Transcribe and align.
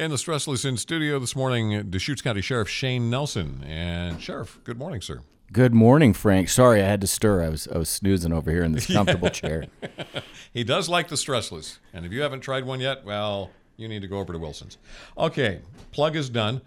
In 0.00 0.10
the 0.10 0.16
Stressless 0.16 0.64
in 0.64 0.78
studio 0.78 1.18
this 1.18 1.36
morning, 1.36 1.90
Deschutes 1.90 2.22
County 2.22 2.40
Sheriff 2.40 2.70
Shane 2.70 3.10
Nelson. 3.10 3.62
And 3.66 4.18
Sheriff, 4.18 4.58
good 4.64 4.78
morning, 4.78 5.02
sir. 5.02 5.20
Good 5.52 5.74
morning, 5.74 6.14
Frank. 6.14 6.48
Sorry 6.48 6.80
I 6.80 6.86
had 6.86 7.02
to 7.02 7.06
stir. 7.06 7.42
I 7.42 7.50
was 7.50 7.68
I 7.68 7.76
was 7.76 7.90
snoozing 7.90 8.32
over 8.32 8.50
here 8.50 8.62
in 8.62 8.72
this 8.72 8.86
comfortable 8.92 9.28
chair. 9.28 9.66
He 10.54 10.64
does 10.64 10.88
like 10.88 11.08
the 11.08 11.16
Stressless. 11.16 11.80
And 11.92 12.06
if 12.06 12.12
you 12.12 12.22
haven't 12.22 12.40
tried 12.40 12.64
one 12.64 12.80
yet, 12.80 13.04
well, 13.04 13.50
you 13.76 13.88
need 13.88 14.00
to 14.00 14.08
go 14.08 14.20
over 14.20 14.32
to 14.32 14.38
Wilson's. 14.38 14.78
Okay, 15.18 15.60
plug 15.92 16.16
is 16.16 16.30
done. 16.30 16.62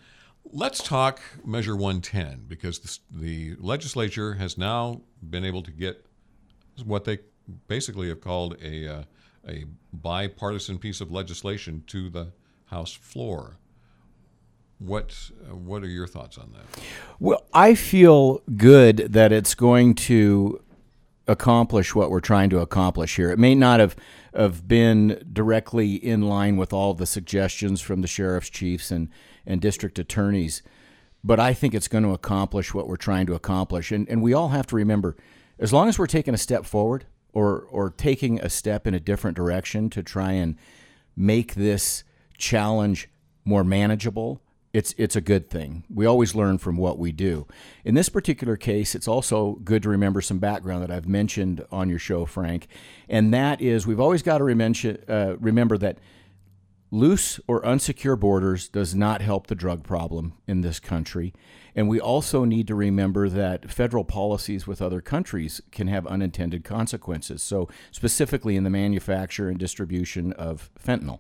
Let's 0.52 0.84
talk 0.84 1.20
Measure 1.44 1.76
110 1.76 2.46
because 2.48 2.80
the, 2.80 3.00
the 3.10 3.56
legislature 3.60 4.36
has 4.36 4.60
now 4.60 5.02
been 5.28 5.44
able 5.44 5.64
to 5.64 5.72
get 5.72 6.06
what 6.86 7.06
they 7.06 7.18
basically 7.68 8.10
have 8.10 8.22
called 8.22 8.58
a, 8.64 8.88
uh, 8.88 9.04
a 9.50 9.66
bipartisan 9.92 10.78
piece 10.78 11.02
of 11.02 11.12
legislation 11.12 11.84
to 11.88 12.12
the 12.12 12.32
House 12.74 12.94
floor. 12.94 13.58
What 14.80 15.32
what 15.50 15.84
are 15.84 15.88
your 15.88 16.08
thoughts 16.08 16.38
on 16.38 16.52
that? 16.54 16.84
Well, 17.20 17.46
I 17.54 17.76
feel 17.76 18.42
good 18.58 18.98
that 19.14 19.32
it's 19.32 19.56
going 19.56 19.94
to 19.96 20.60
accomplish 21.28 21.96
what 21.96 22.10
we're 22.10 22.20
trying 22.20 22.50
to 22.50 22.60
accomplish 22.60 23.16
here. 23.16 23.30
It 23.30 23.40
may 23.40 23.56
not 23.56 23.80
have 23.80 23.96
have 24.36 24.68
been 24.68 25.24
directly 25.32 25.94
in 25.94 26.24
line 26.24 26.58
with 26.58 26.74
all 26.74 26.94
the 26.96 27.06
suggestions 27.06 27.80
from 27.80 28.02
the 28.02 28.08
sheriff's 28.08 28.50
chiefs 28.50 28.92
and 28.92 29.10
and 29.46 29.62
district 29.62 30.00
attorneys, 30.00 30.64
but 31.24 31.40
I 31.40 31.54
think 31.54 31.74
it's 31.74 31.88
going 31.88 32.04
to 32.04 32.12
accomplish 32.12 32.74
what 32.74 32.88
we're 32.88 32.96
trying 32.96 33.28
to 33.28 33.36
accomplish. 33.36 33.92
And 33.92 34.10
and 34.10 34.22
we 34.22 34.34
all 34.34 34.50
have 34.50 34.68
to 34.68 34.76
remember, 34.76 35.16
as 35.60 35.72
long 35.72 35.88
as 35.88 36.00
we're 36.00 36.08
taking 36.08 36.34
a 36.34 36.40
step 36.40 36.66
forward 36.66 37.06
or 37.32 37.68
or 37.70 37.92
taking 37.92 38.42
a 38.42 38.50
step 38.50 38.88
in 38.88 38.94
a 38.96 39.00
different 39.00 39.38
direction 39.38 39.90
to 39.92 40.02
try 40.02 40.32
and 40.32 40.58
make 41.16 41.54
this 41.54 42.04
challenge 42.38 43.10
more 43.46 43.64
manageable, 43.64 44.42
it's 44.74 44.96
it's 44.98 45.16
a 45.16 45.22
good 45.22 45.50
thing. 45.50 45.84
We 45.94 46.06
always 46.06 46.34
learn 46.34 46.58
from 46.58 46.78
what 46.78 46.98
we 46.98 47.12
do. 47.12 47.48
In 47.86 47.94
this 47.94 48.10
particular 48.10 48.58
case, 48.58 48.96
it's 48.96 49.08
also 49.08 49.60
good 49.64 49.84
to 49.84 49.90
remember 49.90 50.20
some 50.20 50.40
background 50.40 50.82
that 50.82 50.92
I've 50.92 51.08
mentioned 51.08 51.64
on 51.72 51.90
your 51.90 52.00
show, 52.00 52.26
Frank, 52.26 52.68
and 53.08 53.34
that 53.34 53.62
is 53.62 53.86
we've 53.86 54.00
always 54.00 54.24
got 54.24 54.40
to 54.40 54.44
remember 54.44 54.98
uh, 55.08 55.36
remember 55.40 55.78
that 55.78 56.00
loose 56.90 57.40
or 57.48 57.62
unsecure 57.64 58.20
borders 58.20 58.68
does 58.68 58.94
not 58.94 59.22
help 59.22 59.48
the 59.48 59.56
drug 59.56 59.84
problem 59.84 60.34
in 60.48 60.62
this 60.62 60.80
country. 60.80 61.34
And 61.76 61.90
we 61.90 62.00
also 62.00 62.46
need 62.46 62.68
to 62.68 62.76
remember 62.76 63.30
that 63.30 63.72
federal 63.72 64.04
policies 64.04 64.68
with 64.68 64.80
other 64.80 65.02
countries 65.02 65.60
can 65.72 65.88
have 65.88 66.06
unintended 66.06 66.64
consequences. 66.64 67.42
So, 67.42 67.68
specifically 67.92 68.56
in 68.56 68.64
the 68.64 68.70
manufacture 68.70 69.50
and 69.50 69.58
distribution 69.58 70.34
of 70.34 70.70
fentanyl. 70.80 71.20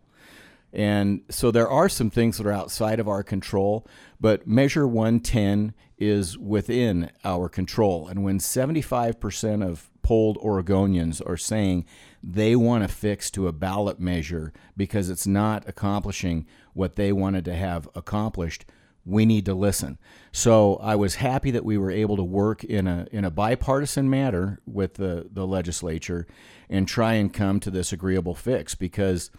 And 0.74 1.22
so 1.30 1.52
there 1.52 1.70
are 1.70 1.88
some 1.88 2.10
things 2.10 2.38
that 2.38 2.48
are 2.48 2.52
outside 2.52 3.00
of 3.00 3.08
our 3.08 3.24
control, 3.24 3.88
but 4.20 4.48
Measure 4.48 4.88
110 4.88 5.76
is 6.00 6.38
within 6.38 7.12
our 7.24 7.48
control. 7.48 8.08
And 8.08 8.24
when 8.24 8.40
75% 8.40 9.66
of 9.66 9.92
polled 10.02 10.38
Oregonians 10.40 11.22
are 11.26 11.38
saying 11.38 11.86
they 12.22 12.56
want 12.56 12.84
to 12.84 12.94
fix 12.94 13.30
to 13.32 13.48
a 13.48 13.54
ballot 13.54 14.00
measure 14.00 14.52
because 14.76 15.10
it's 15.10 15.28
not 15.28 15.68
accomplishing 15.68 16.46
what 16.74 16.96
they 16.96 17.14
wanted 17.14 17.46
to 17.46 17.54
have 17.54 17.88
accomplished, 17.96 18.66
we 19.06 19.26
need 19.26 19.46
to 19.46 19.54
listen. 19.54 19.98
So 20.32 20.78
I 20.78 20.96
was 20.96 21.16
happy 21.16 21.52
that 21.52 21.66
we 21.66 21.78
were 21.78 21.92
able 21.92 22.16
to 22.18 22.24
work 22.24 22.64
in 22.64 22.88
a 22.88 23.08
in 23.12 23.26
a 23.26 23.32
bipartisan 23.32 24.10
manner 24.10 24.60
with 24.66 24.96
the, 24.96 25.28
the 25.32 25.46
legislature 25.46 26.26
and 26.70 26.88
try 26.88 27.14
and 27.14 27.34
come 27.34 27.60
to 27.62 27.72
this 27.72 27.92
agreeable 27.92 28.36
fix 28.36 28.76
because 28.76 29.30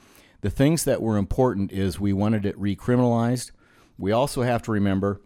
the 0.44 0.50
things 0.50 0.84
that 0.84 1.00
were 1.00 1.16
important 1.16 1.72
is 1.72 1.98
we 1.98 2.12
wanted 2.12 2.44
it 2.44 2.54
recriminalized. 2.60 3.50
We 3.96 4.12
also 4.12 4.42
have 4.42 4.60
to 4.64 4.72
remember 4.72 5.22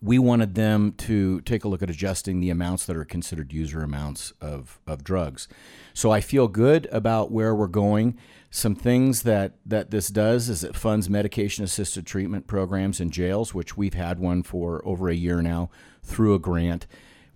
we 0.00 0.18
wanted 0.18 0.54
them 0.54 0.92
to 0.92 1.42
take 1.42 1.64
a 1.64 1.68
look 1.68 1.82
at 1.82 1.90
adjusting 1.90 2.40
the 2.40 2.48
amounts 2.48 2.86
that 2.86 2.96
are 2.96 3.04
considered 3.04 3.52
user 3.52 3.82
amounts 3.82 4.32
of, 4.40 4.80
of 4.86 5.04
drugs. 5.04 5.48
So 5.92 6.10
I 6.10 6.22
feel 6.22 6.48
good 6.48 6.88
about 6.90 7.30
where 7.30 7.54
we're 7.54 7.66
going. 7.66 8.16
Some 8.50 8.74
things 8.74 9.22
that, 9.24 9.52
that 9.66 9.90
this 9.90 10.08
does 10.08 10.48
is 10.48 10.64
it 10.64 10.74
funds 10.74 11.10
medication 11.10 11.62
assisted 11.62 12.06
treatment 12.06 12.46
programs 12.46 13.00
in 13.00 13.10
jails, 13.10 13.52
which 13.52 13.76
we've 13.76 13.92
had 13.92 14.18
one 14.18 14.42
for 14.42 14.80
over 14.88 15.10
a 15.10 15.14
year 15.14 15.42
now 15.42 15.68
through 16.02 16.34
a 16.34 16.38
grant. 16.38 16.86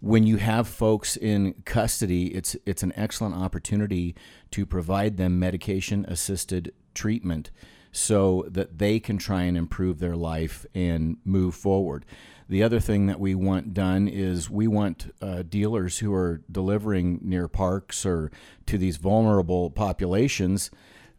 When 0.01 0.27
you 0.27 0.39
have 0.39 0.67
folks 0.67 1.19
in 1.19 1.57
custody, 1.67 2.35
it's 2.35 2.57
it's 2.67 2.83
an 2.83 2.93
excellent 2.97 3.35
opportunity 3.35 4.15
to 4.51 4.65
provide 4.67 5.17
them 5.17 5.39
medication 5.39 6.05
assisted 6.07 6.73
treatment 6.97 7.51
so 7.93 8.45
that 8.49 8.79
they 8.79 8.99
can 8.99 9.17
try 9.17 9.43
and 9.43 9.57
improve 9.57 9.99
their 9.99 10.17
life 10.17 10.67
and 10.75 11.17
move 11.25 11.55
forward. 11.55 12.05
The 12.49 12.63
other 12.63 12.79
thing 12.79 13.07
that 13.07 13.19
we 13.19 13.35
want 13.35 13.75
done 13.75 14.07
is 14.07 14.51
we 14.51 14.69
want 14.69 15.13
uh, 15.21 15.43
dealers 15.43 15.99
who 15.99 16.13
are 16.13 16.43
delivering 16.51 17.21
near 17.23 17.49
parks 17.49 18.07
or 18.07 18.31
to 18.67 18.79
these 18.79 18.99
vulnerable 18.99 19.71
populations. 19.71 20.71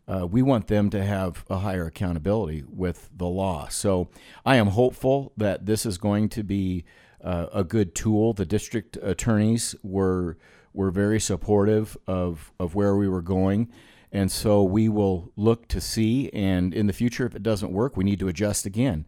Uh, 0.07 0.25
we 0.25 0.41
want 0.41 0.67
them 0.67 0.89
to 0.91 1.03
have 1.03 1.43
a 1.49 1.57
higher 1.57 1.87
accountability 1.87 2.63
with 2.69 3.09
the 3.16 3.25
law. 3.25 3.67
So 3.67 4.09
I 4.45 4.55
am 4.55 4.67
hopeful 4.67 5.33
that 5.35 5.66
this 5.66 5.85
is 5.85 5.97
going 5.97 6.29
to 6.29 6.43
be 6.43 6.85
uh, 7.21 7.47
a 7.51 7.63
good 7.63 7.93
tool. 7.93 8.33
The 8.33 8.45
district 8.45 8.97
attorneys 9.01 9.75
were 9.83 10.37
were 10.73 10.91
very 10.91 11.19
supportive 11.19 11.97
of, 12.05 12.51
of 12.59 12.75
where 12.75 12.95
we 12.95 13.07
were 13.09 13.23
going. 13.23 13.67
And 14.12 14.31
so 14.31 14.63
we 14.63 14.88
will 14.88 15.31
look 15.35 15.68
to 15.69 15.81
see, 15.81 16.29
and 16.31 16.73
in 16.73 16.88
the 16.88 16.94
future, 16.94 17.25
if 17.25 17.35
it 17.35 17.44
doesn't 17.44 17.72
work, 17.72 17.97
we 17.97 18.03
need 18.03 18.19
to 18.19 18.28
adjust 18.28 18.66
again. 18.66 19.06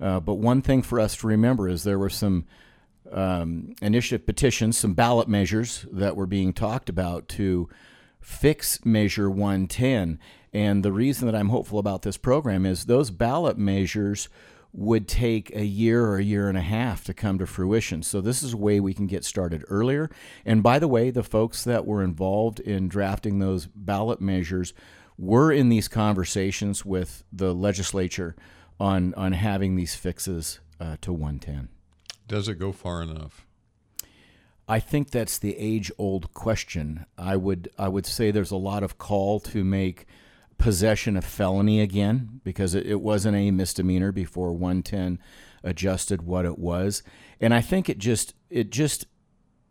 Uh, 0.00 0.20
but 0.20 0.34
one 0.34 0.62
thing 0.62 0.82
for 0.82 0.98
us 0.98 1.16
to 1.16 1.26
remember 1.26 1.68
is 1.68 1.84
there 1.84 1.98
were 1.98 2.08
some 2.08 2.46
um, 3.12 3.74
initiative 3.82 4.26
petitions, 4.26 4.78
some 4.78 4.94
ballot 4.94 5.28
measures 5.28 5.86
that 5.92 6.16
were 6.16 6.26
being 6.26 6.52
talked 6.52 6.88
about 6.88 7.28
to 7.28 7.68
fix 8.20 8.84
Measure 8.84 9.30
110. 9.30 10.18
And 10.52 10.84
the 10.84 10.92
reason 10.92 11.26
that 11.26 11.34
I'm 11.34 11.48
hopeful 11.50 11.78
about 11.78 12.02
this 12.02 12.16
program 12.16 12.64
is 12.64 12.84
those 12.84 13.10
ballot 13.10 13.58
measures 13.58 14.28
would 14.78 15.08
take 15.08 15.54
a 15.56 15.64
year 15.64 16.06
or 16.06 16.18
a 16.18 16.22
year 16.22 16.48
and 16.48 16.56
a 16.56 16.62
half 16.62 17.02
to 17.02 17.12
come 17.12 17.36
to 17.36 17.46
fruition. 17.46 18.00
So 18.00 18.20
this 18.20 18.44
is 18.44 18.52
a 18.52 18.56
way 18.56 18.78
we 18.78 18.94
can 18.94 19.08
get 19.08 19.24
started 19.24 19.64
earlier. 19.66 20.08
And 20.46 20.62
by 20.62 20.78
the 20.78 20.86
way, 20.86 21.10
the 21.10 21.24
folks 21.24 21.64
that 21.64 21.84
were 21.84 22.00
involved 22.00 22.60
in 22.60 22.86
drafting 22.88 23.40
those 23.40 23.66
ballot 23.66 24.20
measures 24.20 24.72
were 25.18 25.50
in 25.50 25.68
these 25.68 25.88
conversations 25.88 26.84
with 26.84 27.24
the 27.32 27.52
legislature 27.52 28.36
on 28.78 29.14
on 29.14 29.32
having 29.32 29.74
these 29.74 29.96
fixes 29.96 30.60
uh, 30.78 30.96
to 31.00 31.12
110. 31.12 31.70
Does 32.28 32.48
it 32.48 32.60
go 32.60 32.70
far 32.70 33.02
enough? 33.02 33.46
I 34.68 34.78
think 34.78 35.10
that's 35.10 35.38
the 35.38 35.58
age-old 35.58 36.32
question. 36.34 37.04
I 37.16 37.34
would 37.34 37.68
I 37.76 37.88
would 37.88 38.06
say 38.06 38.30
there's 38.30 38.52
a 38.52 38.56
lot 38.56 38.84
of 38.84 38.96
call 38.96 39.40
to 39.40 39.64
make 39.64 40.06
possession 40.58 41.16
of 41.16 41.24
felony 41.24 41.80
again 41.80 42.40
because 42.44 42.74
it, 42.74 42.86
it 42.86 43.00
wasn't 43.00 43.36
a 43.36 43.50
misdemeanor 43.50 44.12
before 44.12 44.52
110 44.52 45.18
adjusted 45.62 46.22
what 46.22 46.44
it 46.44 46.58
was. 46.58 47.02
And 47.40 47.54
i 47.54 47.60
think 47.60 47.88
it 47.88 47.98
just 47.98 48.34
it 48.50 48.70
just 48.70 49.06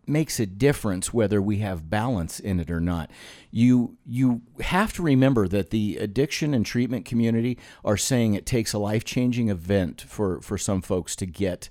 makes 0.08 0.40
a 0.40 0.46
difference 0.46 1.14
whether 1.14 1.42
we 1.42 1.58
have 1.58 1.90
balance 1.90 2.40
in 2.40 2.60
it 2.60 2.72
or 2.72 2.80
not. 2.80 3.12
You 3.52 3.98
you 4.06 4.42
have 4.62 4.94
to 4.94 5.04
remember 5.04 5.48
that 5.50 5.70
the 5.70 5.98
addiction 5.98 6.54
and 6.54 6.66
treatment 6.66 7.06
community 7.06 7.58
are 7.84 7.98
saying 7.98 8.34
it 8.34 8.46
takes 8.46 8.74
a 8.74 8.80
life-changing 8.80 9.50
event 9.50 10.02
for 10.02 10.42
for 10.42 10.58
some 10.58 10.82
folks 10.82 11.16
to 11.18 11.26
get 11.26 11.70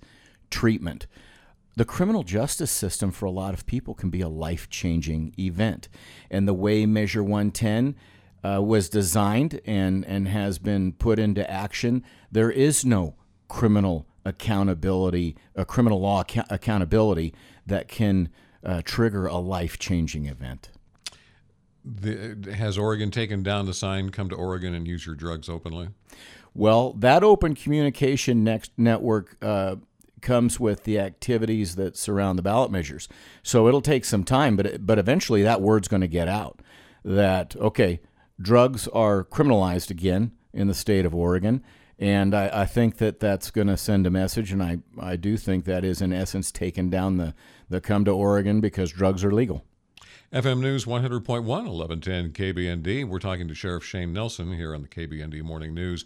treatment. 0.51 1.07
The 1.77 1.85
criminal 1.85 2.23
justice 2.23 2.71
system 2.71 3.11
for 3.11 3.27
a 3.27 3.31
lot 3.31 3.53
of 3.53 3.67
people 3.67 3.95
can 3.95 4.09
be 4.09 4.23
a 4.23 4.29
life-changing 4.29 5.35
event. 5.39 5.89
And 6.31 6.47
the 6.49 6.55
way 6.55 6.87
measure 6.87 7.23
110 7.23 7.97
uh, 8.47 8.61
was 8.61 8.89
designed 8.89 9.61
and, 9.67 10.05
and 10.05 10.29
has 10.29 10.59
been 10.59 10.93
put 10.93 11.19
into 11.19 11.49
action, 11.51 12.05
there 12.31 12.51
is 12.51 12.85
no 12.85 13.15
criminal 13.49 14.07
accountability, 14.25 15.37
a 15.55 15.65
criminal 15.65 16.01
law 16.01 16.23
ac- 16.29 16.43
accountability 16.51 17.35
that 17.67 17.89
can 17.89 18.29
uh, 18.65 18.83
trigger 18.85 19.27
a 19.27 19.39
life 19.39 19.79
changing 19.79 20.27
event. 20.27 20.71
The, 21.85 22.55
has 22.57 22.77
Oregon 22.77 23.11
taken 23.11 23.43
down 23.43 23.67
the 23.67 23.75
sign, 23.75 24.11
come 24.11 24.29
to 24.29 24.37
Oregon 24.37 24.75
and 24.75 24.87
use 24.87 25.07
your 25.07 25.15
drugs 25.15 25.49
openly? 25.49 25.89
Well, 26.55 26.93
that 26.95 27.23
open 27.23 27.55
communication 27.55 28.43
next 28.43 28.73
network 28.77 29.37
uh, 29.43 29.77
comes 30.21 30.59
with 30.59 30.85
the 30.85 30.99
activities 30.99 31.77
that 31.77 31.97
surround 31.97 32.39
the 32.39 32.43
ballot 32.43 32.71
measures. 32.71 33.09
So 33.43 33.69
it'll 33.69 33.83
take 33.83 34.05
some 34.05 34.25
time, 34.25 34.57
but, 34.57 34.85
but 34.85 34.99
eventually 34.99 35.43
that 35.43 35.61
word's 35.61 35.89
going 35.89 36.01
to 36.01 36.09
get 36.09 36.29
out 36.29 36.61
that, 37.05 37.55
okay, 37.57 38.01
drugs 38.41 38.89
are 38.89 39.25
criminalized 39.25 39.91
again 39.91 40.33
in 40.53 40.69
the 40.69 40.75
state 40.75 41.05
of 41.05 41.15
Oregon. 41.15 41.63
And 41.99 42.35
I, 42.35 42.63
I 42.63 42.67
think 42.67 42.99
that 42.99 43.21
that's 43.21 43.51
going 43.51 43.69
to 43.69 43.77
send 43.77 44.07
a 44.07 44.11
message. 44.11 44.53
And 44.53 44.63
I, 44.63 44.79
I 45.01 45.17
do 45.17 45.37
think 45.37 45.65
that 45.65 45.85
is, 45.85 46.03
in 46.03 46.13
essence, 46.13 46.53
taking 46.53 46.91
down 46.91 47.17
the, 47.17 47.35
the 47.71 47.81
come 47.81 48.05
to 48.05 48.11
Oregon 48.11 48.61
because 48.61 48.93
drugs 48.93 49.25
are 49.25 49.33
legal. 49.33 49.65
FM 50.33 50.61
News 50.61 50.85
100.1, 50.85 51.45
1110 51.45 52.33
KBND. 52.33 53.09
We're 53.09 53.19
talking 53.19 53.49
to 53.49 53.55
Sheriff 53.55 53.85
Shane 53.85 54.13
Nelson 54.13 54.53
here 54.53 54.75
on 54.75 54.83
the 54.83 54.89
KBND 54.89 55.43
Morning 55.43 55.73
News. 55.73 56.05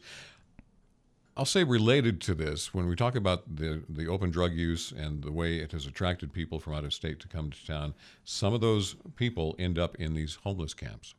I'll 1.37 1.47
say 1.47 1.65
related 1.65 2.21
to 2.23 2.35
this, 2.35 2.75
when 2.75 2.87
we 2.87 2.95
talk 2.95 3.17
about 3.17 3.57
the, 3.57 3.83
the 3.89 4.07
open 4.07 4.31
drug 4.31 4.53
use 4.53 4.93
and 4.93 5.23
the 5.23 5.33
way 5.33 5.57
it 5.57 5.73
has 5.73 5.87
attracted 5.87 6.33
people 6.33 6.61
from 6.61 6.75
out 6.75 6.85
of 6.85 6.93
state 6.93 7.19
to 7.21 7.29
come 7.29 7.51
to 7.51 7.67
town, 7.67 7.95
some 8.25 8.53
of 8.53 8.61
those 8.61 8.97
people 9.17 9.57
end 9.59 9.79
up 9.79 9.97
in 9.97 10.13
these 10.13 10.37
homeless 10.43 10.75
camps. 10.75 11.15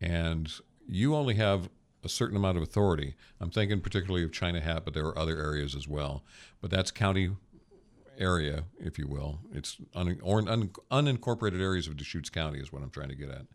And 0.00 0.50
you 0.88 1.14
only 1.14 1.34
have 1.34 1.68
a 2.02 2.08
certain 2.08 2.36
amount 2.36 2.56
of 2.56 2.62
authority. 2.62 3.14
I'm 3.40 3.50
thinking 3.50 3.80
particularly 3.80 4.24
of 4.24 4.32
China 4.32 4.60
Hat, 4.60 4.84
but 4.84 4.94
there 4.94 5.06
are 5.06 5.18
other 5.18 5.38
areas 5.38 5.74
as 5.74 5.86
well. 5.86 6.24
But 6.60 6.70
that's 6.70 6.90
county 6.90 7.30
area, 8.18 8.64
if 8.78 8.98
you 8.98 9.06
will. 9.06 9.40
It's 9.52 9.78
un, 9.94 10.18
or 10.22 10.38
un, 10.48 10.70
unincorporated 10.90 11.60
areas 11.60 11.86
of 11.86 11.96
Deschutes 11.96 12.30
County 12.30 12.60
is 12.60 12.72
what 12.72 12.82
I'm 12.82 12.90
trying 12.90 13.08
to 13.08 13.14
get 13.14 13.30
at. 13.30 13.46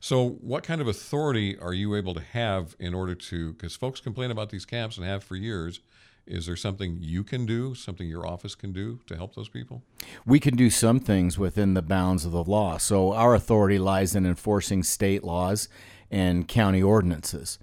So, 0.00 0.28
what 0.28 0.62
kind 0.62 0.80
of 0.80 0.88
authority 0.88 1.58
are 1.58 1.74
you 1.74 1.94
able 1.94 2.14
to 2.14 2.20
have 2.20 2.76
in 2.78 2.94
order 2.94 3.14
to? 3.14 3.52
Because 3.52 3.76
folks 3.76 4.00
complain 4.00 4.30
about 4.30 4.50
these 4.50 4.64
camps 4.64 4.96
and 4.96 5.06
have 5.06 5.24
for 5.24 5.36
years. 5.36 5.80
Is 6.26 6.46
there 6.46 6.56
something 6.56 6.98
you 7.00 7.22
can 7.22 7.46
do, 7.46 7.74
something 7.74 8.08
your 8.08 8.26
office 8.26 8.54
can 8.54 8.72
do 8.72 9.00
to 9.06 9.16
help 9.16 9.34
those 9.34 9.48
people? 9.48 9.82
We 10.24 10.40
can 10.40 10.56
do 10.56 10.70
some 10.70 10.98
things 10.98 11.38
within 11.38 11.74
the 11.74 11.82
bounds 11.82 12.24
of 12.24 12.32
the 12.32 12.42
law. 12.42 12.78
So, 12.78 13.12
our 13.12 13.34
authority 13.34 13.78
lies 13.78 14.16
in 14.16 14.26
enforcing 14.26 14.82
state 14.82 15.22
laws 15.22 15.68
and 16.10 16.48
county 16.48 16.82
ordinances. 16.82 17.58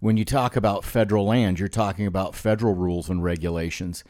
When 0.00 0.16
you 0.16 0.24
talk 0.24 0.56
about 0.56 0.84
federal 0.84 1.26
land, 1.26 1.58
you're 1.58 1.68
talking 1.68 2.06
about 2.06 2.34
federal 2.34 2.74
rules 2.74 3.10
and 3.10 3.22
regulations. 3.22 4.04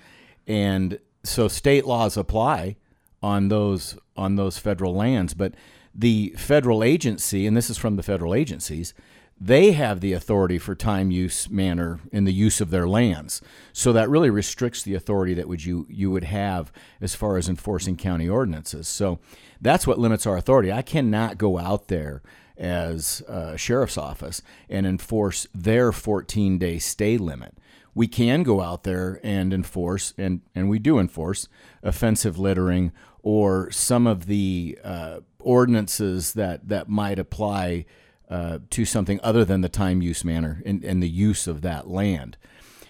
And 0.46 0.98
so 1.24 1.48
state 1.48 1.86
laws 1.86 2.16
apply 2.16 2.76
on 3.22 3.48
those 3.48 3.98
on 4.16 4.36
those 4.36 4.58
federal 4.58 4.94
lands, 4.94 5.34
but 5.34 5.54
the 5.94 6.34
federal 6.36 6.84
agency, 6.84 7.46
and 7.46 7.56
this 7.56 7.70
is 7.70 7.78
from 7.78 7.96
the 7.96 8.02
federal 8.02 8.34
agencies, 8.34 8.94
they 9.40 9.72
have 9.72 10.00
the 10.00 10.12
authority 10.12 10.58
for 10.58 10.74
time, 10.74 11.10
use, 11.10 11.48
manner 11.48 12.00
in 12.10 12.24
the 12.24 12.32
use 12.32 12.60
of 12.60 12.70
their 12.70 12.88
lands. 12.88 13.40
So 13.72 13.92
that 13.92 14.10
really 14.10 14.30
restricts 14.30 14.82
the 14.82 14.94
authority 14.94 15.34
that 15.34 15.48
would 15.48 15.64
you 15.64 15.86
you 15.88 16.10
would 16.10 16.24
have 16.24 16.72
as 17.00 17.14
far 17.14 17.36
as 17.36 17.48
enforcing 17.48 17.96
county 17.96 18.28
ordinances. 18.28 18.88
So 18.88 19.20
that's 19.60 19.86
what 19.86 19.98
limits 19.98 20.26
our 20.26 20.36
authority. 20.36 20.72
I 20.72 20.82
cannot 20.82 21.38
go 21.38 21.58
out 21.58 21.88
there 21.88 22.22
as 22.56 23.22
a 23.28 23.56
sheriff's 23.56 23.96
office 23.96 24.42
and 24.68 24.86
enforce 24.86 25.46
their 25.54 25.92
14 25.92 26.58
day 26.58 26.78
stay 26.78 27.16
limit. 27.16 27.56
We 27.94 28.08
can 28.08 28.42
go 28.42 28.60
out 28.60 28.84
there 28.84 29.20
and 29.24 29.52
enforce, 29.52 30.14
and, 30.16 30.42
and 30.54 30.68
we 30.68 30.78
do 30.78 30.98
enforce, 30.98 31.48
offensive 31.82 32.38
littering 32.38 32.92
or 33.22 33.70
some 33.70 34.06
of 34.06 34.26
the 34.26 34.78
uh, 34.84 35.20
ordinances 35.40 36.34
that, 36.34 36.68
that 36.68 36.88
might 36.88 37.18
apply 37.18 37.86
uh, 38.30 38.58
to 38.70 38.84
something 38.84 39.18
other 39.22 39.44
than 39.44 39.60
the 39.60 39.68
time, 39.68 40.02
use, 40.02 40.24
manner, 40.24 40.62
and, 40.66 40.84
and 40.84 41.02
the 41.02 41.08
use 41.08 41.46
of 41.46 41.62
that 41.62 41.88
land. 41.88 42.36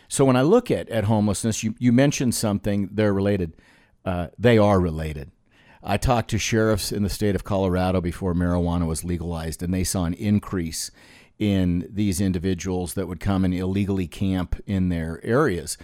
So 0.09 0.25
when 0.25 0.37
I 0.37 0.43
look 0.43 0.71
at, 0.71 0.89
at 0.89 1.05
homelessness, 1.05 1.63
you, 1.63 1.75
you 1.79 1.93
mentioned 1.93 2.35
something, 2.35 2.89
they're 2.93 3.13
related. 3.13 3.55
Uh, 4.05 4.29
they 4.39 4.59
are 4.59 4.81
related. 4.81 5.31
I 5.83 5.97
talked 5.97 6.31
to 6.31 6.39
sheriffs 6.39 6.91
in 6.91 7.03
the 7.03 7.11
state 7.11 7.35
of 7.35 7.45
Colorado 7.45 8.01
before 8.01 8.35
marijuana 8.35 8.87
was 8.87 9.05
legalized, 9.05 9.63
and 9.63 9.73
they 9.73 9.85
saw 9.85 10.05
an 10.05 10.15
increase 10.15 10.91
in 11.39 11.89
these 11.89 12.21
individuals 12.21 12.95
that 12.95 13.07
would 13.07 13.21
come 13.21 13.45
and 13.45 13.55
illegally 13.55 14.09
camp 14.09 14.61
in 14.67 14.89
their 14.89 15.25
areas. 15.25 15.79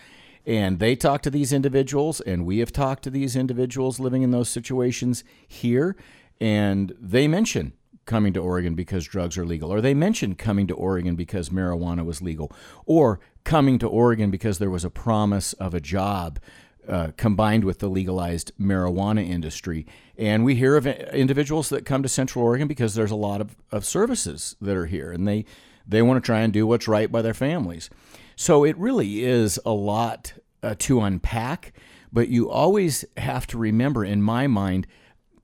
And 0.47 0.79
they 0.79 0.97
talk 0.97 1.23
to 1.23 1.31
these 1.31 1.53
individuals, 1.53 2.21
and 2.21 2.45
we 2.45 2.59
have 2.59 2.73
talked 2.73 3.05
to 3.05 3.11
these 3.11 3.37
individuals 3.37 4.01
living 4.01 4.23
in 4.23 4.31
those 4.31 4.49
situations 4.49 5.23
here, 5.47 5.97
and 6.41 6.93
they 6.99 7.29
mention 7.29 7.73
coming 8.05 8.33
to 8.33 8.41
Oregon 8.41 8.75
because 8.75 9.05
drugs 9.05 9.39
are 9.39 9.47
legal, 9.47 9.73
or 9.73 9.81
they 9.81 9.95
mentioned 9.95 10.39
coming 10.39 10.67
to 10.67 10.75
Oregon 10.75 11.17
because 11.17 11.49
marijuana 11.49 12.05
was 12.05 12.23
legal, 12.23 12.53
or 12.87 13.21
coming 13.45 13.79
to 13.79 13.89
Oregon 13.89 14.31
because 14.31 14.59
there 14.59 14.71
was 14.71 14.85
a 14.85 14.91
promise 14.91 15.53
of 15.55 15.75
a 15.75 15.81
job 15.81 16.39
uh, 16.89 17.13
combined 17.17 17.65
with 17.65 17.79
the 17.79 17.89
legalized 17.89 18.53
marijuana 18.61 19.27
industry. 19.27 19.87
And 20.19 20.45
we 20.45 20.55
hear 20.55 20.77
of 20.77 20.87
individuals 20.87 21.69
that 21.71 21.87
come 21.87 22.03
to 22.03 22.09
Central 22.09 22.45
Oregon 22.45 22.69
because 22.69 22.95
there's 22.95 23.11
a 23.11 23.17
lot 23.17 23.41
of, 23.41 23.57
of 23.73 23.85
services 23.85 24.55
that 24.61 24.77
are 24.77 24.87
here 24.87 25.11
and 25.11 25.27
they, 25.27 25.47
they 25.87 26.03
want 26.03 26.23
to 26.23 26.27
try 26.27 26.41
and 26.41 26.53
do 26.53 26.67
what's 26.67 26.89
right 26.89 27.11
by 27.11 27.23
their 27.23 27.35
families. 27.35 27.91
So 28.37 28.65
it 28.65 28.77
really 28.77 29.25
is 29.25 29.59
a 29.65 29.73
lot 29.73 30.35
uh, 30.63 30.75
to 30.81 31.01
unpack, 31.01 31.73
but 32.13 32.29
you 32.29 32.51
always 32.51 33.05
have 33.17 33.47
to 33.49 33.59
remember, 33.59 34.05
in 34.05 34.23
my 34.23 34.47
mind, 34.47 34.87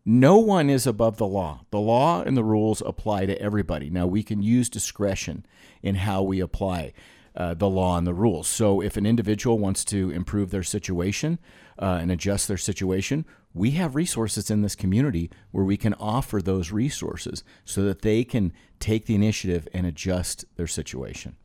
no 0.05 0.39
one 0.39 0.71
is 0.71 0.87
above 0.87 1.19
the 1.19 1.27
law. 1.27 1.65
The 1.71 1.81
law 1.81 2.23
and 2.23 2.37
the 2.37 2.45
rules 2.45 2.83
apply 2.85 3.27
to 3.27 3.41
everybody. 3.41 3.91
Now, 3.91 4.07
we 4.07 4.23
can 4.23 4.43
use 4.43 4.69
discretion 4.69 5.45
in 5.83 5.97
how 5.97 6.23
we 6.23 6.41
apply 6.41 6.93
uh, 7.37 7.55
the 7.55 7.69
law 7.69 7.97
and 7.97 8.07
the 8.07 8.15
rules. 8.15 8.49
So 8.49 8.81
if 8.81 8.97
an 8.97 9.07
individual 9.07 9.59
wants 9.59 9.85
to 9.87 10.11
improve 10.11 10.51
their 10.51 10.63
situation 10.63 11.39
uh, 11.79 11.99
and 12.01 12.11
adjust 12.11 12.49
their 12.49 12.57
situation, 12.57 13.25
we 13.53 13.73
have 13.73 13.95
resources 13.95 14.51
in 14.51 14.63
this 14.63 14.75
community 14.75 15.31
where 15.51 15.65
we 15.65 15.77
can 15.77 15.95
offer 15.95 16.41
those 16.41 16.73
resources 16.73 17.45
so 17.65 17.83
that 17.83 18.03
they 18.03 18.25
can 18.25 18.53
take 18.79 19.07
the 19.07 19.15
initiative 19.15 19.69
and 19.73 19.87
adjust 19.87 20.45
their 20.57 20.67
situation. 20.67 21.37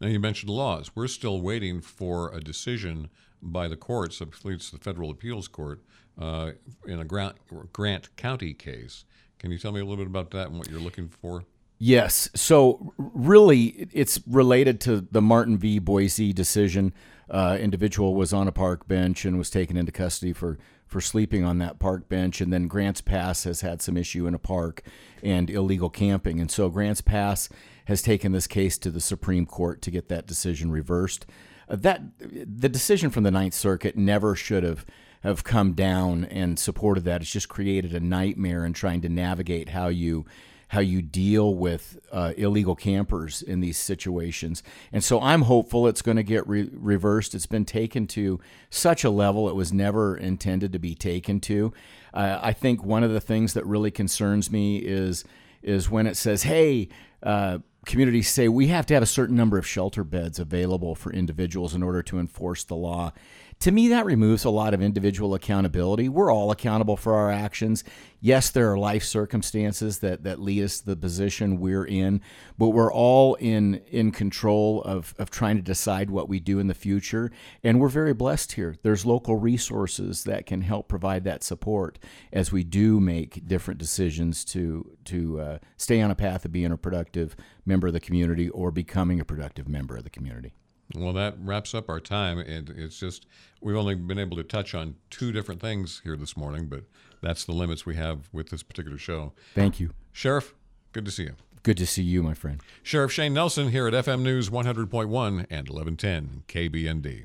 Now, 0.00 0.08
you 0.08 0.20
mentioned 0.20 0.50
laws. 0.50 0.92
We're 0.94 1.08
still 1.08 1.40
waiting 1.40 1.80
for 1.80 2.32
a 2.32 2.40
decision 2.40 3.10
by 3.42 3.68
the 3.68 3.76
courts, 3.76 4.20
at 4.20 4.44
least 4.44 4.72
the 4.72 4.78
Federal 4.78 5.10
Appeals 5.10 5.48
Court, 5.48 5.82
uh, 6.18 6.52
in 6.86 7.00
a 7.00 7.04
Grant, 7.04 7.36
Grant 7.72 8.14
County 8.16 8.54
case. 8.54 9.04
Can 9.38 9.50
you 9.50 9.58
tell 9.58 9.72
me 9.72 9.80
a 9.80 9.84
little 9.84 10.04
bit 10.04 10.06
about 10.06 10.30
that 10.32 10.48
and 10.48 10.58
what 10.58 10.68
you're 10.68 10.80
looking 10.80 11.08
for? 11.08 11.44
Yes. 11.78 12.28
So 12.34 12.92
really, 12.98 13.88
it's 13.92 14.20
related 14.26 14.80
to 14.82 15.06
the 15.12 15.22
Martin 15.22 15.56
v. 15.56 15.78
Boise 15.78 16.32
decision. 16.32 16.92
Uh, 17.30 17.56
individual 17.60 18.14
was 18.14 18.32
on 18.32 18.48
a 18.48 18.52
park 18.52 18.88
bench 18.88 19.24
and 19.24 19.38
was 19.38 19.50
taken 19.50 19.76
into 19.76 19.92
custody 19.92 20.32
for 20.32 20.58
for 20.88 21.00
sleeping 21.02 21.44
on 21.44 21.58
that 21.58 21.78
park 21.78 22.08
bench. 22.08 22.40
And 22.40 22.50
then 22.52 22.66
Grants 22.66 23.02
Pass 23.02 23.44
has 23.44 23.60
had 23.60 23.82
some 23.82 23.96
issue 23.96 24.26
in 24.26 24.34
a 24.34 24.38
park 24.38 24.82
and 25.22 25.50
illegal 25.50 25.90
camping. 25.90 26.40
And 26.40 26.50
so 26.50 26.70
Grants 26.70 27.02
Pass 27.02 27.50
has 27.84 28.00
taken 28.00 28.32
this 28.32 28.46
case 28.46 28.78
to 28.78 28.90
the 28.90 29.00
Supreme 29.00 29.44
Court 29.44 29.82
to 29.82 29.90
get 29.90 30.08
that 30.08 30.26
decision 30.26 30.70
reversed. 30.72 31.26
That 31.68 32.02
the 32.18 32.68
decision 32.68 33.10
from 33.10 33.24
the 33.24 33.30
Ninth 33.30 33.54
Circuit 33.54 33.96
never 33.96 34.34
should 34.34 34.62
have 34.62 34.86
have 35.22 35.44
come 35.44 35.72
down 35.72 36.24
and 36.24 36.58
supported 36.58 37.04
that. 37.04 37.22
It's 37.22 37.30
just 37.30 37.48
created 37.48 37.92
a 37.94 38.00
nightmare 38.00 38.64
in 38.64 38.72
trying 38.72 39.00
to 39.02 39.08
navigate 39.08 39.70
how 39.70 39.88
you 39.88 40.26
how 40.68 40.80
you 40.80 41.00
deal 41.00 41.54
with 41.54 41.98
uh, 42.12 42.34
illegal 42.36 42.74
campers 42.74 43.40
in 43.40 43.60
these 43.60 43.78
situations. 43.78 44.62
And 44.92 45.02
so 45.02 45.18
I'm 45.18 45.42
hopeful 45.42 45.86
it's 45.86 46.02
going 46.02 46.18
to 46.18 46.22
get 46.22 46.46
re- 46.46 46.68
reversed. 46.70 47.34
It's 47.34 47.46
been 47.46 47.64
taken 47.64 48.06
to 48.08 48.38
such 48.68 49.02
a 49.02 49.08
level 49.08 49.48
it 49.48 49.54
was 49.54 49.72
never 49.72 50.14
intended 50.14 50.72
to 50.74 50.78
be 50.78 50.94
taken 50.94 51.40
to. 51.40 51.72
Uh, 52.12 52.38
I 52.42 52.52
think 52.52 52.84
one 52.84 53.02
of 53.02 53.10
the 53.10 53.20
things 53.20 53.54
that 53.54 53.64
really 53.64 53.90
concerns 53.90 54.50
me 54.50 54.78
is 54.78 55.24
is 55.62 55.90
when 55.90 56.06
it 56.06 56.16
says, 56.16 56.44
"Hey." 56.44 56.88
Uh, 57.20 57.58
communities 57.88 58.28
say 58.28 58.48
we 58.48 58.66
have 58.68 58.84
to 58.86 58.94
have 58.94 59.02
a 59.02 59.06
certain 59.06 59.34
number 59.34 59.56
of 59.56 59.66
shelter 59.66 60.04
beds 60.04 60.38
available 60.38 60.94
for 60.94 61.10
individuals 61.10 61.74
in 61.74 61.82
order 61.82 62.02
to 62.02 62.20
enforce 62.20 62.62
the 62.62 62.76
law. 62.76 63.12
To 63.60 63.72
me, 63.72 63.88
that 63.88 64.06
removes 64.06 64.44
a 64.44 64.50
lot 64.50 64.72
of 64.72 64.80
individual 64.80 65.34
accountability. 65.34 66.08
We're 66.08 66.32
all 66.32 66.52
accountable 66.52 66.96
for 66.96 67.14
our 67.14 67.28
actions. 67.28 67.82
Yes, 68.20 68.50
there 68.50 68.70
are 68.70 68.78
life 68.78 69.02
circumstances 69.02 69.98
that, 69.98 70.22
that 70.22 70.40
lead 70.40 70.62
us 70.62 70.78
to 70.78 70.86
the 70.86 70.96
position 70.96 71.58
we're 71.58 71.84
in, 71.84 72.20
but 72.56 72.68
we're 72.68 72.92
all 72.92 73.34
in 73.34 73.82
in 73.90 74.12
control 74.12 74.82
of, 74.82 75.12
of 75.18 75.30
trying 75.30 75.56
to 75.56 75.62
decide 75.62 76.08
what 76.08 76.28
we 76.28 76.38
do 76.38 76.60
in 76.60 76.68
the 76.68 76.74
future. 76.74 77.32
And 77.64 77.80
we're 77.80 77.88
very 77.88 78.14
blessed 78.14 78.52
here. 78.52 78.76
There's 78.82 79.04
local 79.04 79.34
resources 79.34 80.22
that 80.22 80.46
can 80.46 80.62
help 80.62 80.86
provide 80.86 81.24
that 81.24 81.42
support 81.42 81.98
as 82.32 82.52
we 82.52 82.62
do 82.62 83.00
make 83.00 83.44
different 83.48 83.78
decisions 83.78 84.44
to 84.46 84.88
to 85.06 85.40
uh, 85.40 85.58
stay 85.76 86.00
on 86.00 86.12
a 86.12 86.14
path 86.14 86.44
of 86.44 86.52
being 86.52 86.70
a 86.70 86.76
productive 86.76 87.34
member 87.66 87.88
of 87.88 87.92
the 87.92 88.00
community 88.00 88.48
or 88.50 88.70
becoming 88.70 89.18
a 89.18 89.24
productive 89.24 89.66
member 89.68 89.96
of 89.96 90.04
the 90.04 90.10
community. 90.10 90.52
Well, 90.94 91.12
that 91.12 91.36
wraps 91.38 91.74
up 91.74 91.88
our 91.88 92.00
time. 92.00 92.38
And 92.38 92.70
it's 92.70 92.98
just, 92.98 93.26
we've 93.60 93.76
only 93.76 93.94
been 93.94 94.18
able 94.18 94.36
to 94.36 94.42
touch 94.42 94.74
on 94.74 94.96
two 95.10 95.32
different 95.32 95.60
things 95.60 96.00
here 96.04 96.16
this 96.16 96.36
morning, 96.36 96.66
but 96.66 96.84
that's 97.22 97.44
the 97.44 97.52
limits 97.52 97.84
we 97.84 97.96
have 97.96 98.28
with 98.32 98.50
this 98.50 98.62
particular 98.62 98.98
show. 98.98 99.32
Thank 99.54 99.80
you. 99.80 99.90
Sheriff, 100.12 100.54
good 100.92 101.04
to 101.04 101.10
see 101.10 101.24
you. 101.24 101.34
Good 101.62 101.76
to 101.78 101.86
see 101.86 102.02
you, 102.02 102.22
my 102.22 102.34
friend. 102.34 102.60
Sheriff 102.82 103.12
Shane 103.12 103.34
Nelson 103.34 103.70
here 103.70 103.86
at 103.88 103.92
FM 103.92 104.22
News 104.22 104.48
100.1 104.48 105.46
and 105.50 105.68
1110 105.68 106.44
KBND. 106.48 107.24